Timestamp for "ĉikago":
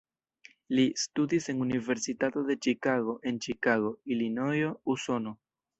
2.67-3.17, 3.47-3.95